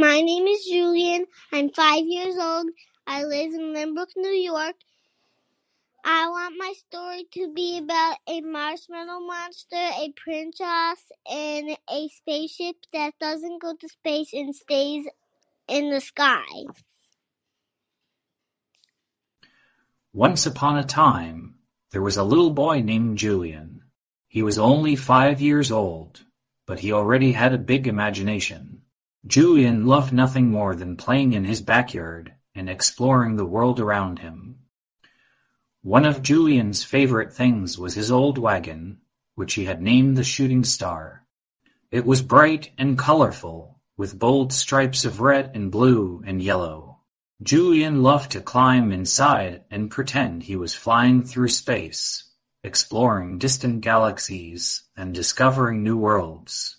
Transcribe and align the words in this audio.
My 0.00 0.22
name 0.22 0.46
is 0.46 0.64
Julian. 0.64 1.26
I'm 1.52 1.68
five 1.68 2.06
years 2.06 2.34
old. 2.38 2.68
I 3.06 3.24
live 3.24 3.52
in 3.52 3.74
Lynbrook, 3.74 4.16
New 4.16 4.30
York. 4.30 4.76
I 6.02 6.26
want 6.30 6.54
my 6.56 6.72
story 6.88 7.26
to 7.34 7.52
be 7.52 7.76
about 7.76 8.16
a 8.26 8.40
marshmallow 8.40 9.20
monster, 9.20 9.76
a 9.76 10.10
princess, 10.16 11.04
and 11.30 11.76
a 11.92 12.08
spaceship 12.16 12.76
that 12.94 13.12
doesn't 13.20 13.60
go 13.60 13.74
to 13.78 13.88
space 13.90 14.32
and 14.32 14.56
stays 14.56 15.06
in 15.68 15.90
the 15.90 16.00
sky. 16.00 16.46
Once 20.14 20.46
upon 20.46 20.78
a 20.78 20.84
time, 20.84 21.56
there 21.92 22.00
was 22.00 22.16
a 22.16 22.24
little 22.24 22.52
boy 22.52 22.80
named 22.80 23.18
Julian. 23.18 23.82
He 24.28 24.42
was 24.42 24.58
only 24.58 24.96
five 24.96 25.42
years 25.42 25.70
old, 25.70 26.24
but 26.66 26.78
he 26.80 26.90
already 26.90 27.32
had 27.32 27.52
a 27.52 27.58
big 27.58 27.86
imagination. 27.86 28.79
Julian 29.26 29.86
loved 29.86 30.12
nothing 30.12 30.50
more 30.50 30.74
than 30.74 30.96
playing 30.96 31.34
in 31.34 31.44
his 31.44 31.60
backyard 31.60 32.34
and 32.54 32.70
exploring 32.70 33.36
the 33.36 33.44
world 33.44 33.78
around 33.78 34.20
him. 34.20 34.60
One 35.82 36.04
of 36.04 36.22
Julian's 36.22 36.84
favorite 36.84 37.32
things 37.32 37.78
was 37.78 37.94
his 37.94 38.10
old 38.10 38.38
wagon, 38.38 38.98
which 39.34 39.54
he 39.54 39.66
had 39.66 39.82
named 39.82 40.16
the 40.16 40.24
Shooting 40.24 40.64
Star. 40.64 41.26
It 41.90 42.06
was 42.06 42.22
bright 42.22 42.70
and 42.78 42.98
colorful, 42.98 43.80
with 43.96 44.18
bold 44.18 44.52
stripes 44.52 45.04
of 45.04 45.20
red 45.20 45.52
and 45.54 45.70
blue 45.70 46.22
and 46.26 46.42
yellow. 46.42 47.00
Julian 47.42 48.02
loved 48.02 48.32
to 48.32 48.40
climb 48.40 48.92
inside 48.92 49.64
and 49.70 49.90
pretend 49.90 50.42
he 50.42 50.56
was 50.56 50.74
flying 50.74 51.22
through 51.22 51.48
space, 51.48 52.24
exploring 52.64 53.38
distant 53.38 53.82
galaxies 53.82 54.82
and 54.96 55.14
discovering 55.14 55.82
new 55.82 55.96
worlds. 55.96 56.76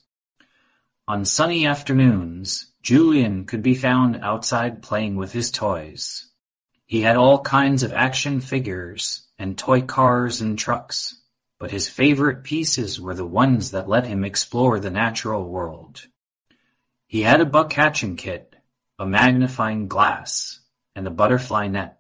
On 1.08 1.26
sunny 1.26 1.66
afternoons, 1.66 2.72
Julian 2.82 3.46
could 3.46 3.62
be 3.62 3.76
found 3.76 4.18
outside 4.18 4.82
playing 4.82 5.16
with 5.16 5.32
his 5.32 5.52
toys. 5.52 6.30
He 6.86 7.02
had 7.02 7.16
all 7.16 7.40
kinds 7.40 7.84
of 7.84 7.94
action 7.94 8.42
figures 8.42 9.28
and 9.38 9.58
toy 9.58 9.82
cars 9.82 10.42
and 10.42 10.58
trucks, 10.58 11.22
but 11.60 11.72
his 11.72 11.90
favorite 11.90 12.44
pieces 12.44 13.00
were 13.00 13.16
the 13.16 13.26
ones 13.26 13.72
that 13.72 13.90
let 13.90 14.06
him 14.06 14.24
explore 14.24 14.80
the 14.80 14.92
natural 14.92 15.48
world. 15.48 16.08
He 17.08 17.22
had 17.22 17.42
a 17.42 17.46
bug 17.46 17.70
catching 17.70 18.16
kit 18.16 18.52
a 19.02 19.06
magnifying 19.08 19.88
glass, 19.88 20.60
and 20.96 21.08
a 21.08 21.10
butterfly 21.10 21.66
net. 21.66 22.00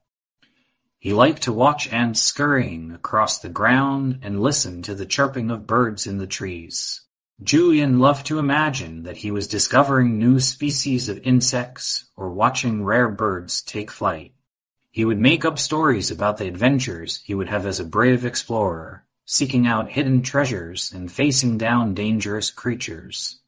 He 0.99 1.13
liked 1.13 1.41
to 1.43 1.51
watch 1.51 1.91
ants 1.91 2.21
scurrying 2.21 2.91
across 2.91 3.39
the 3.39 3.49
ground 3.49 4.19
and 4.21 4.39
listen 4.39 4.83
to 4.83 4.93
the 4.93 5.07
chirping 5.07 5.49
of 5.49 5.65
birds 5.65 6.05
in 6.05 6.19
the 6.19 6.27
trees. 6.27 7.01
Julian 7.43 7.97
loved 7.97 8.27
to 8.27 8.37
imagine 8.37 9.01
that 9.03 9.17
he 9.17 9.31
was 9.31 9.47
discovering 9.47 10.19
new 10.19 10.39
species 10.39 11.09
of 11.09 11.19
insects 11.23 12.05
or 12.15 12.29
watching 12.29 12.83
rare 12.83 13.09
birds 13.09 13.63
take 13.63 13.89
flight. 13.89 14.35
He 14.91 15.05
would 15.05 15.17
make 15.17 15.43
up 15.43 15.57
stories 15.57 16.11
about 16.11 16.37
the 16.37 16.47
adventures 16.47 17.19
he 17.25 17.33
would 17.33 17.49
have 17.49 17.65
as 17.65 17.79
a 17.79 17.85
brave 17.85 18.25
explorer, 18.25 19.05
seeking 19.25 19.65
out 19.65 19.89
hidden 19.89 20.21
treasures 20.21 20.91
and 20.93 21.11
facing 21.11 21.57
down 21.57 21.95
dangerous 21.95 22.51
creatures. 22.51 23.39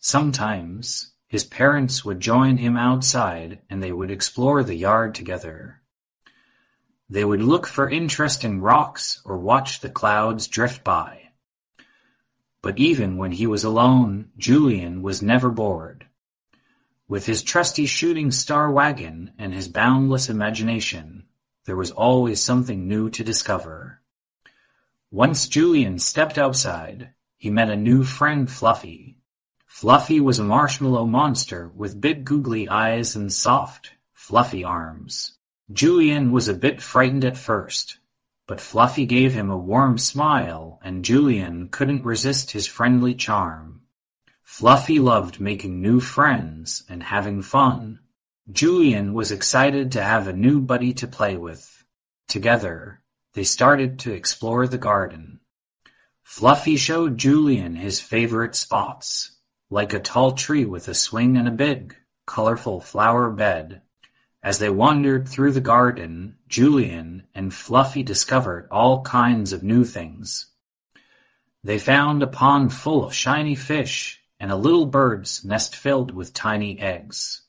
Sometimes 0.00 1.12
his 1.28 1.44
parents 1.44 2.04
would 2.04 2.18
join 2.18 2.56
him 2.56 2.76
outside 2.76 3.60
and 3.70 3.80
they 3.80 3.92
would 3.92 4.10
explore 4.10 4.64
the 4.64 4.74
yard 4.74 5.14
together. 5.14 5.82
They 7.08 7.24
would 7.24 7.42
look 7.42 7.68
for 7.68 7.88
interesting 7.88 8.60
rocks 8.60 9.22
or 9.24 9.38
watch 9.38 9.80
the 9.80 9.88
clouds 9.88 10.48
drift 10.48 10.82
by. 10.82 11.27
But 12.62 12.78
even 12.78 13.16
when 13.16 13.32
he 13.32 13.46
was 13.46 13.64
alone, 13.64 14.30
Julian 14.36 15.02
was 15.02 15.22
never 15.22 15.50
bored. 15.50 16.06
With 17.06 17.26
his 17.26 17.42
trusty 17.42 17.86
shooting 17.86 18.30
star 18.30 18.70
wagon 18.70 19.32
and 19.38 19.54
his 19.54 19.68
boundless 19.68 20.28
imagination, 20.28 21.24
there 21.64 21.76
was 21.76 21.90
always 21.90 22.42
something 22.42 22.88
new 22.88 23.10
to 23.10 23.24
discover. 23.24 24.00
Once 25.10 25.48
Julian 25.48 25.98
stepped 25.98 26.36
outside, 26.36 27.14
he 27.36 27.48
met 27.48 27.70
a 27.70 27.76
new 27.76 28.04
friend 28.04 28.50
Fluffy. 28.50 29.16
Fluffy 29.66 30.20
was 30.20 30.38
a 30.38 30.44
marshmallow 30.44 31.06
monster 31.06 31.70
with 31.74 32.00
big 32.00 32.24
googly 32.24 32.68
eyes 32.68 33.14
and 33.14 33.32
soft, 33.32 33.92
fluffy 34.12 34.64
arms. 34.64 35.38
Julian 35.72 36.32
was 36.32 36.48
a 36.48 36.54
bit 36.54 36.82
frightened 36.82 37.24
at 37.24 37.36
first, 37.36 37.97
but 38.48 38.62
Fluffy 38.62 39.04
gave 39.04 39.34
him 39.34 39.50
a 39.50 39.56
warm 39.56 39.98
smile 39.98 40.80
and 40.82 41.04
Julian 41.04 41.68
couldn't 41.68 42.04
resist 42.04 42.50
his 42.50 42.66
friendly 42.66 43.14
charm. 43.14 43.82
Fluffy 44.42 44.98
loved 44.98 45.38
making 45.38 45.82
new 45.82 46.00
friends 46.00 46.82
and 46.88 47.02
having 47.02 47.42
fun. 47.42 48.00
Julian 48.50 49.12
was 49.12 49.30
excited 49.30 49.92
to 49.92 50.02
have 50.02 50.26
a 50.26 50.32
new 50.32 50.60
buddy 50.62 50.94
to 50.94 51.06
play 51.06 51.36
with. 51.36 51.84
Together, 52.26 53.02
they 53.34 53.44
started 53.44 53.98
to 53.98 54.14
explore 54.14 54.66
the 54.66 54.78
garden. 54.78 55.40
Fluffy 56.22 56.76
showed 56.76 57.18
Julian 57.18 57.76
his 57.76 58.00
favorite 58.00 58.54
spots 58.54 59.36
like 59.68 59.92
a 59.92 60.00
tall 60.00 60.32
tree 60.32 60.64
with 60.64 60.88
a 60.88 60.94
swing 60.94 61.36
and 61.36 61.46
a 61.46 61.50
big, 61.50 61.94
colorful 62.26 62.80
flower 62.80 63.30
bed. 63.30 63.82
As 64.42 64.58
they 64.58 64.70
wandered 64.70 65.28
through 65.28 65.52
the 65.52 65.60
garden, 65.60 66.36
Julian 66.48 67.24
and 67.34 67.52
Fluffy 67.52 68.02
discovered 68.02 68.68
all 68.70 69.02
kinds 69.02 69.52
of 69.52 69.62
new 69.62 69.84
things. 69.84 70.46
They 71.64 71.78
found 71.78 72.22
a 72.22 72.28
pond 72.28 72.72
full 72.72 73.04
of 73.04 73.12
shiny 73.12 73.56
fish 73.56 74.20
and 74.38 74.50
a 74.52 74.56
little 74.56 74.86
bird's 74.86 75.44
nest 75.44 75.74
filled 75.74 76.12
with 76.12 76.32
tiny 76.32 76.78
eggs. 76.78 77.42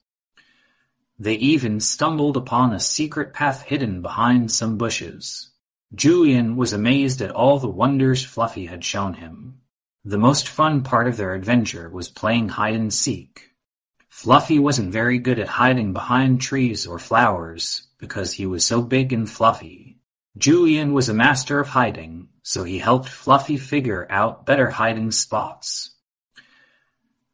They 1.20 1.36
even 1.36 1.80
stumbled 1.80 2.38
upon 2.38 2.74
a 2.74 2.80
secret 2.80 3.34
path 3.34 3.64
hidden 3.64 4.02
behind 4.02 4.52
some 4.52 4.78
bushes. 4.78 5.52
Julian 5.94 6.56
was 6.56 6.74
amazed 6.74 7.22
at 7.22 7.32
all 7.32 7.60
the 7.60 7.68
wonders 7.68 8.24
Fluffy 8.24 8.66
had 8.66 8.84
shown 8.84 9.16
him. 9.16 9.62
The 10.06 10.18
most 10.18 10.48
fun 10.48 10.82
part 10.82 11.08
of 11.08 11.18
their 11.18 11.36
adventure 11.36 11.90
was 11.90 12.10
playing 12.10 12.50
hide-and-seek. 12.50 13.49
Fluffy 14.10 14.60
wasn't 14.60 14.92
very 14.92 15.18
good 15.18 15.40
at 15.40 15.48
hiding 15.48 15.94
behind 15.94 16.42
trees 16.42 16.86
or 16.86 17.00
flowers 17.00 17.88
because 18.00 18.34
he 18.34 18.46
was 18.46 18.66
so 18.66 18.82
big 18.82 19.14
and 19.14 19.30
fluffy. 19.30 19.98
Julian 20.38 20.94
was 20.94 21.08
a 21.08 21.14
master 21.14 21.60
of 21.60 21.70
hiding, 21.70 22.28
so 22.44 22.64
he 22.64 22.80
helped 22.80 23.08
Fluffy 23.08 23.58
figure 23.58 24.06
out 24.10 24.46
better 24.46 24.70
hiding 24.72 25.12
spots. 25.12 25.92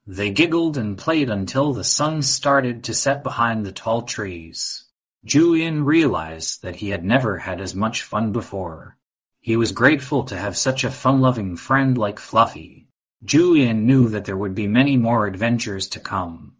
They 0.05 0.29
giggled 0.29 0.77
and 0.77 0.97
played 0.97 1.29
until 1.29 1.73
the 1.73 1.83
sun 1.83 2.21
started 2.21 2.83
to 2.83 2.93
set 2.93 3.23
behind 3.23 3.65
the 3.65 3.71
tall 3.71 4.03
trees. 4.03 4.83
Julian 5.23 5.85
realized 5.85 6.61
that 6.61 6.75
he 6.75 6.89
had 6.89 7.03
never 7.03 7.39
had 7.39 7.59
as 7.59 7.73
much 7.73 8.03
fun 8.03 8.31
before. 8.31 8.97
He 9.39 9.57
was 9.57 9.71
grateful 9.71 10.23
to 10.25 10.37
have 10.37 10.55
such 10.55 10.83
a 10.83 10.91
fun-loving 10.91 11.55
friend 11.55 11.97
like 11.97 12.19
Fluffy. 12.19 12.89
Julian 13.23 13.87
knew 13.87 14.09
that 14.09 14.25
there 14.25 14.37
would 14.37 14.53
be 14.53 14.67
many 14.67 14.97
more 14.97 15.25
adventures 15.25 15.87
to 15.89 15.99
come. 15.99 16.53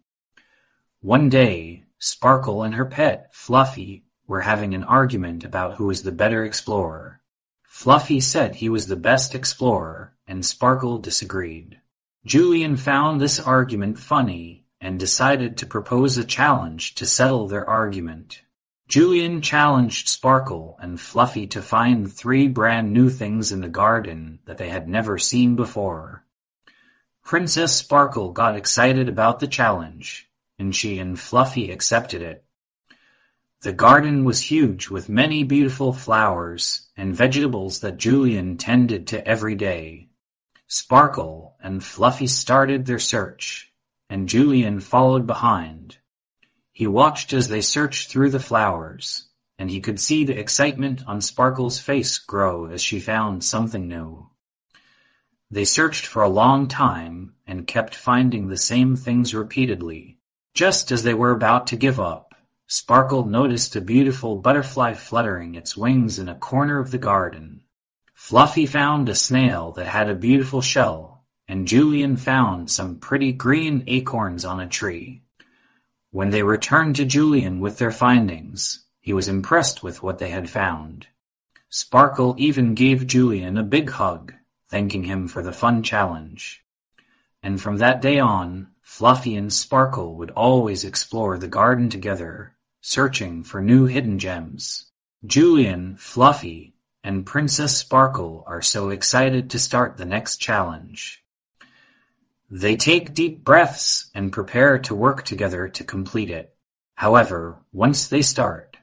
One 1.06 1.28
day, 1.28 1.84
Sparkle 2.00 2.64
and 2.64 2.74
her 2.74 2.84
pet, 2.84 3.28
Fluffy, 3.32 4.02
were 4.26 4.40
having 4.40 4.74
an 4.74 4.82
argument 4.82 5.44
about 5.44 5.76
who 5.76 5.86
was 5.86 6.02
the 6.02 6.10
better 6.10 6.44
explorer. 6.44 7.20
Fluffy 7.62 8.18
said 8.18 8.56
he 8.56 8.68
was 8.68 8.88
the 8.88 8.96
best 8.96 9.32
explorer, 9.32 10.16
and 10.26 10.44
Sparkle 10.44 10.98
disagreed. 10.98 11.80
Julian 12.24 12.76
found 12.76 13.20
this 13.20 13.38
argument 13.38 14.00
funny 14.00 14.66
and 14.80 14.98
decided 14.98 15.56
to 15.58 15.64
propose 15.66 16.18
a 16.18 16.24
challenge 16.24 16.96
to 16.96 17.06
settle 17.06 17.46
their 17.46 17.70
argument. 17.70 18.42
Julian 18.88 19.42
challenged 19.42 20.08
Sparkle 20.08 20.76
and 20.80 21.00
Fluffy 21.00 21.46
to 21.46 21.62
find 21.62 22.12
three 22.12 22.48
brand 22.48 22.92
new 22.92 23.10
things 23.10 23.52
in 23.52 23.60
the 23.60 23.68
garden 23.68 24.40
that 24.46 24.58
they 24.58 24.70
had 24.70 24.88
never 24.88 25.18
seen 25.18 25.54
before. 25.54 26.24
Princess 27.22 27.76
Sparkle 27.76 28.32
got 28.32 28.56
excited 28.56 29.08
about 29.08 29.38
the 29.38 29.46
challenge, 29.46 30.25
and 30.58 30.74
she 30.74 30.98
and 30.98 31.18
Fluffy 31.18 31.70
accepted 31.70 32.22
it. 32.22 32.44
The 33.62 33.72
garden 33.72 34.24
was 34.24 34.50
huge 34.50 34.90
with 34.90 35.08
many 35.08 35.42
beautiful 35.42 35.92
flowers 35.92 36.88
and 36.96 37.16
vegetables 37.16 37.80
that 37.80 37.96
Julian 37.96 38.58
tended 38.58 39.06
to 39.08 39.26
every 39.26 39.54
day. 39.54 40.08
Sparkle 40.68 41.56
and 41.60 41.82
Fluffy 41.82 42.26
started 42.26 42.86
their 42.86 42.98
search, 42.98 43.72
and 44.10 44.28
Julian 44.28 44.80
followed 44.80 45.26
behind. 45.26 45.98
He 46.72 46.86
watched 46.86 47.32
as 47.32 47.48
they 47.48 47.60
searched 47.60 48.10
through 48.10 48.30
the 48.30 48.40
flowers, 48.40 49.28
and 49.58 49.70
he 49.70 49.80
could 49.80 49.98
see 49.98 50.24
the 50.24 50.38
excitement 50.38 51.02
on 51.06 51.20
Sparkle's 51.20 51.78
face 51.78 52.18
grow 52.18 52.66
as 52.66 52.82
she 52.82 53.00
found 53.00 53.42
something 53.42 53.88
new. 53.88 54.28
They 55.50 55.64
searched 55.64 56.06
for 56.06 56.22
a 56.22 56.28
long 56.28 56.68
time 56.68 57.34
and 57.46 57.66
kept 57.66 57.94
finding 57.94 58.48
the 58.48 58.56
same 58.56 58.96
things 58.96 59.34
repeatedly. 59.34 60.15
Just 60.56 60.90
as 60.90 61.02
they 61.02 61.12
were 61.12 61.32
about 61.32 61.66
to 61.66 61.76
give 61.76 62.00
up, 62.00 62.34
Sparkle 62.66 63.26
noticed 63.26 63.76
a 63.76 63.80
beautiful 63.82 64.36
butterfly 64.36 64.94
fluttering 64.94 65.54
its 65.54 65.76
wings 65.76 66.18
in 66.18 66.30
a 66.30 66.34
corner 66.34 66.78
of 66.78 66.90
the 66.90 66.96
garden. 66.96 67.60
Fluffy 68.14 68.64
found 68.64 69.10
a 69.10 69.14
snail 69.14 69.72
that 69.72 69.86
had 69.86 70.08
a 70.08 70.14
beautiful 70.14 70.62
shell, 70.62 71.26
and 71.46 71.68
Julian 71.68 72.16
found 72.16 72.70
some 72.70 72.96
pretty 72.96 73.32
green 73.32 73.84
acorns 73.86 74.46
on 74.46 74.58
a 74.58 74.66
tree. 74.66 75.20
When 76.10 76.30
they 76.30 76.42
returned 76.42 76.96
to 76.96 77.04
Julian 77.04 77.60
with 77.60 77.76
their 77.76 77.92
findings, 77.92 78.86
he 79.02 79.12
was 79.12 79.28
impressed 79.28 79.82
with 79.82 80.02
what 80.02 80.18
they 80.18 80.30
had 80.30 80.48
found. 80.48 81.06
Sparkle 81.68 82.34
even 82.38 82.74
gave 82.74 83.06
Julian 83.06 83.58
a 83.58 83.62
big 83.62 83.90
hug, 83.90 84.32
thanking 84.70 85.04
him 85.04 85.28
for 85.28 85.42
the 85.42 85.52
fun 85.52 85.82
challenge. 85.82 86.64
And 87.42 87.60
from 87.60 87.76
that 87.76 88.00
day 88.00 88.18
on, 88.18 88.68
Fluffy 88.86 89.34
and 89.34 89.52
Sparkle 89.52 90.14
would 90.14 90.30
always 90.30 90.84
explore 90.84 91.36
the 91.36 91.48
garden 91.48 91.90
together, 91.90 92.54
searching 92.80 93.42
for 93.42 93.60
new 93.60 93.84
hidden 93.84 94.18
gems. 94.18 94.86
Julian, 95.26 95.96
Fluffy, 95.96 96.76
and 97.02 97.26
Princess 97.26 97.76
Sparkle 97.76 98.44
are 98.46 98.62
so 98.62 98.90
excited 98.90 99.50
to 99.50 99.58
start 99.58 99.96
the 99.96 100.06
next 100.06 100.36
challenge. 100.38 101.22
They 102.48 102.76
take 102.76 103.12
deep 103.12 103.44
breaths 103.44 104.08
and 104.14 104.32
prepare 104.32 104.78
to 104.78 104.94
work 104.94 105.24
together 105.24 105.68
to 105.68 105.84
complete 105.84 106.30
it. 106.30 106.54
However, 106.94 107.58
once 107.72 108.06
they 108.06 108.22
start, 108.22 108.78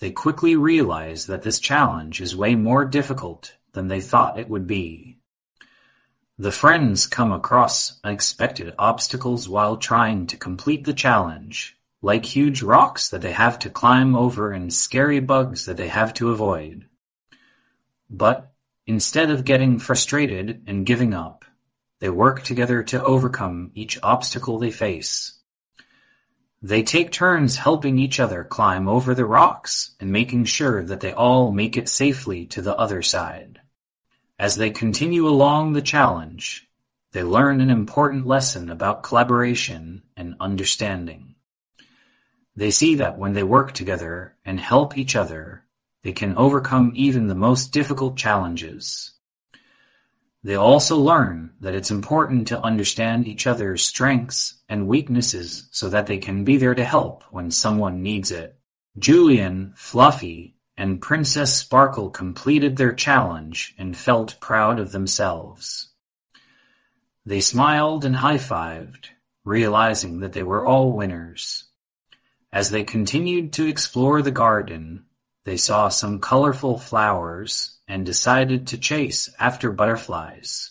they 0.00 0.10
quickly 0.10 0.56
realize 0.56 1.26
that 1.26 1.42
this 1.42 1.60
challenge 1.60 2.20
is 2.20 2.36
way 2.36 2.56
more 2.56 2.84
difficult 2.84 3.54
than 3.72 3.86
they 3.86 4.00
thought 4.00 4.38
it 4.38 4.50
would 4.50 4.66
be. 4.66 5.13
The 6.36 6.50
friends 6.50 7.06
come 7.06 7.30
across 7.30 8.00
unexpected 8.02 8.74
obstacles 8.76 9.48
while 9.48 9.76
trying 9.76 10.26
to 10.26 10.36
complete 10.36 10.82
the 10.82 10.92
challenge, 10.92 11.76
like 12.02 12.24
huge 12.24 12.60
rocks 12.60 13.08
that 13.10 13.22
they 13.22 13.30
have 13.30 13.56
to 13.60 13.70
climb 13.70 14.16
over 14.16 14.50
and 14.50 14.74
scary 14.74 15.20
bugs 15.20 15.66
that 15.66 15.76
they 15.76 15.86
have 15.86 16.12
to 16.14 16.32
avoid. 16.32 16.86
But 18.10 18.52
instead 18.84 19.30
of 19.30 19.44
getting 19.44 19.78
frustrated 19.78 20.64
and 20.66 20.84
giving 20.84 21.14
up, 21.14 21.44
they 22.00 22.10
work 22.10 22.42
together 22.42 22.82
to 22.82 23.04
overcome 23.04 23.70
each 23.76 24.00
obstacle 24.02 24.58
they 24.58 24.72
face. 24.72 25.34
They 26.60 26.82
take 26.82 27.12
turns 27.12 27.58
helping 27.58 27.96
each 27.96 28.18
other 28.18 28.42
climb 28.42 28.88
over 28.88 29.14
the 29.14 29.24
rocks 29.24 29.94
and 30.00 30.10
making 30.10 30.46
sure 30.46 30.82
that 30.82 30.98
they 30.98 31.12
all 31.12 31.52
make 31.52 31.76
it 31.76 31.88
safely 31.88 32.44
to 32.46 32.60
the 32.60 32.76
other 32.76 33.02
side. 33.02 33.60
As 34.38 34.56
they 34.56 34.70
continue 34.70 35.28
along 35.28 35.72
the 35.72 35.82
challenge, 35.82 36.68
they 37.12 37.22
learn 37.22 37.60
an 37.60 37.70
important 37.70 38.26
lesson 38.26 38.68
about 38.68 39.04
collaboration 39.04 40.02
and 40.16 40.34
understanding. 40.40 41.36
They 42.56 42.72
see 42.72 42.96
that 42.96 43.18
when 43.18 43.32
they 43.32 43.44
work 43.44 43.72
together 43.72 44.36
and 44.44 44.58
help 44.58 44.98
each 44.98 45.14
other, 45.14 45.64
they 46.02 46.12
can 46.12 46.36
overcome 46.36 46.92
even 46.96 47.28
the 47.28 47.34
most 47.34 47.72
difficult 47.72 48.16
challenges. 48.16 49.12
They 50.42 50.56
also 50.56 50.98
learn 50.98 51.52
that 51.60 51.74
it's 51.74 51.90
important 51.90 52.48
to 52.48 52.60
understand 52.60 53.26
each 53.26 53.46
other's 53.46 53.84
strengths 53.84 54.62
and 54.68 54.88
weaknesses 54.88 55.68
so 55.70 55.88
that 55.88 56.06
they 56.06 56.18
can 56.18 56.44
be 56.44 56.58
there 56.58 56.74
to 56.74 56.84
help 56.84 57.24
when 57.30 57.50
someone 57.50 58.02
needs 58.02 58.30
it. 58.30 58.58
Julian, 58.98 59.72
Fluffy, 59.76 60.56
and 60.76 61.00
Princess 61.00 61.56
Sparkle 61.56 62.10
completed 62.10 62.76
their 62.76 62.92
challenge 62.92 63.74
and 63.78 63.96
felt 63.96 64.40
proud 64.40 64.80
of 64.80 64.92
themselves. 64.92 65.90
They 67.24 67.40
smiled 67.40 68.04
and 68.04 68.16
high-fived, 68.16 69.08
realizing 69.44 70.20
that 70.20 70.32
they 70.32 70.42
were 70.42 70.66
all 70.66 70.92
winners. 70.92 71.64
As 72.52 72.70
they 72.70 72.84
continued 72.84 73.52
to 73.54 73.66
explore 73.66 74.20
the 74.22 74.30
garden, 74.30 75.06
they 75.44 75.56
saw 75.56 75.88
some 75.88 76.20
colorful 76.20 76.78
flowers 76.78 77.78
and 77.86 78.06
decided 78.06 78.66
to 78.68 78.78
chase 78.78 79.30
after 79.38 79.70
butterflies. 79.70 80.70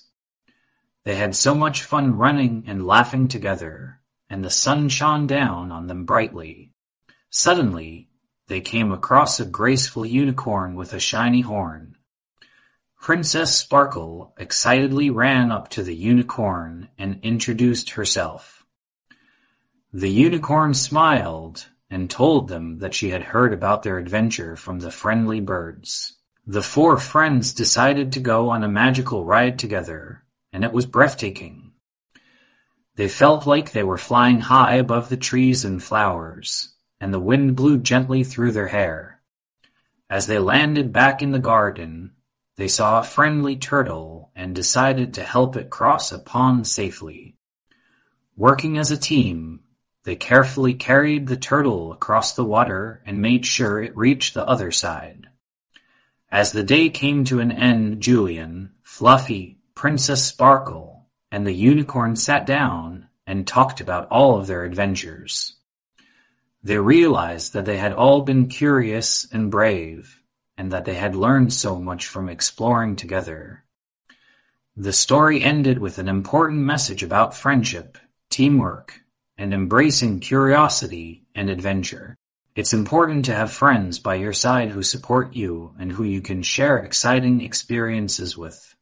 They 1.06 1.16
had 1.16 1.36
so 1.36 1.54
much 1.54 1.84
fun 1.84 2.18
running 2.18 2.64
and 2.68 2.88
laughing 2.88 3.28
together, 3.28 4.00
and 4.30 4.44
the 4.44 4.50
sun 4.50 4.90
shone 4.90 5.28
down 5.28 5.72
on 5.72 5.88
them 5.88 6.06
brightly. 6.06 6.72
Suddenly, 7.30 8.10
they 8.48 8.62
came 8.62 8.92
across 8.92 9.40
a 9.40 9.46
graceful 9.46 10.06
unicorn 10.06 10.76
with 10.76 10.94
a 10.94 11.00
shiny 11.00 11.42
horn. 11.42 11.96
Princess 13.02 13.56
Sparkle 13.56 14.34
excitedly 14.38 15.10
ran 15.10 15.52
up 15.52 15.70
to 15.70 15.84
the 15.84 15.96
unicorn 15.96 16.90
and 16.98 17.20
introduced 17.22 17.92
herself. 17.92 18.66
The 19.92 20.10
unicorn 20.10 20.74
smiled 20.74 21.68
and 21.90 22.10
told 22.10 22.48
them 22.48 22.80
that 22.80 22.94
she 22.94 23.10
had 23.10 23.22
heard 23.22 23.54
about 23.54 23.84
their 23.84 23.98
adventure 23.98 24.56
from 24.56 24.80
the 24.80 24.90
friendly 24.90 25.40
birds. 25.40 26.18
The 26.48 26.64
four 26.64 26.98
friends 26.98 27.54
decided 27.54 28.12
to 28.14 28.20
go 28.20 28.50
on 28.50 28.64
a 28.64 28.68
magical 28.68 29.24
ride 29.24 29.60
together, 29.60 30.24
and 30.52 30.64
it 30.64 30.74
was 30.74 30.86
breathtaking. 30.86 31.74
They 32.96 33.08
felt 33.08 33.46
like 33.48 33.72
they 33.72 33.84
were 33.84 33.98
flying 33.98 34.40
high 34.40 34.76
above 34.76 35.10
the 35.10 35.18
trees 35.18 35.66
and 35.66 35.84
flowers, 35.84 36.73
and 37.04 37.14
the 37.14 37.20
wind 37.20 37.54
blew 37.54 37.78
gently 37.78 38.24
through 38.24 38.54
their 38.54 38.70
hair. 38.70 39.20
As 40.10 40.26
they 40.26 40.40
landed 40.40 40.94
back 40.94 41.22
in 41.22 41.34
the 41.34 41.38
garden, 41.38 42.14
they 42.56 42.70
saw 42.70 42.98
a 42.98 43.04
friendly 43.04 43.58
turtle 43.58 44.32
and 44.38 44.56
decided 44.56 45.14
to 45.14 45.22
help 45.22 45.58
it 45.58 45.70
cross 45.70 46.14
a 46.14 46.18
pond 46.18 46.66
safely. 46.66 47.36
Working 48.38 48.78
as 48.78 48.90
a 48.90 48.96
team, 48.96 49.60
they 50.06 50.16
carefully 50.16 50.76
carried 50.76 51.28
the 51.28 51.36
turtle 51.36 51.92
across 51.92 52.36
the 52.36 52.46
water 52.46 53.04
and 53.06 53.22
made 53.22 53.46
sure 53.46 53.84
it 53.84 53.98
reached 53.98 54.34
the 54.34 54.48
other 54.48 54.72
side. 54.72 55.28
As 56.32 56.54
the 56.54 56.64
day 56.64 56.90
came 56.90 57.26
to 57.26 57.42
an 57.42 57.52
end 57.52 58.00
Julian, 58.00 58.76
Fluffy, 58.82 59.58
Princess 59.76 60.24
Sparkle, 60.24 61.10
and 61.34 61.46
the 61.46 61.52
unicorn 61.52 62.16
sat 62.16 62.46
down 62.46 63.10
and 63.28 63.46
talked 63.46 63.82
about 63.82 64.08
all 64.08 64.40
of 64.40 64.48
their 64.48 64.64
adventures. 64.64 65.53
They 66.64 66.78
realized 66.78 67.54
that 67.54 67.66
they 67.66 67.78
had 67.78 67.94
all 67.94 68.22
been 68.22 68.48
curious 68.48 69.28
and 69.32 69.52
brave, 69.52 70.22
and 70.58 70.72
that 70.72 70.86
they 70.86 70.96
had 70.96 71.16
learned 71.16 71.52
so 71.52 71.78
much 71.80 72.08
from 72.08 72.30
exploring 72.30 72.96
together. 72.96 73.66
The 74.78 74.94
story 74.94 75.44
ended 75.44 75.80
with 75.80 75.98
an 75.98 76.08
important 76.08 76.62
message 76.62 77.04
about 77.04 77.36
friendship, 77.36 77.98
teamwork, 78.30 79.02
and 79.38 79.54
embracing 79.54 80.22
curiosity 80.22 81.26
and 81.36 81.50
adventure. 81.50 82.16
It's 82.56 82.74
important 82.74 83.26
to 83.26 83.36
have 83.36 83.52
friends 83.52 84.00
by 84.00 84.16
your 84.16 84.34
side 84.34 84.70
who 84.70 84.84
support 84.84 85.36
you 85.36 85.74
and 85.80 85.92
who 85.92 86.04
you 86.04 86.22
can 86.22 86.44
share 86.44 86.78
exciting 86.78 87.42
experiences 87.42 88.38
with. 88.38 88.76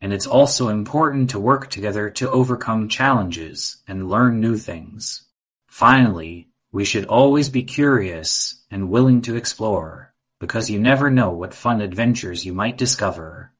And 0.00 0.12
it's 0.12 0.26
also 0.26 0.68
important 0.68 1.30
to 1.30 1.40
work 1.40 1.68
together 1.68 2.10
to 2.10 2.30
overcome 2.30 2.88
challenges 2.88 3.78
and 3.88 4.08
learn 4.08 4.40
new 4.40 4.56
things. 4.56 5.24
Finally, 5.66 6.47
we 6.70 6.84
should 6.84 7.06
always 7.06 7.48
be 7.48 7.62
curious 7.62 8.62
and 8.70 8.90
willing 8.90 9.22
to 9.22 9.36
explore, 9.36 10.12
because 10.38 10.68
you 10.68 10.78
never 10.78 11.10
know 11.10 11.30
what 11.30 11.54
fun 11.54 11.80
adventures 11.80 12.44
you 12.44 12.52
might 12.52 12.76
discover. 12.76 13.52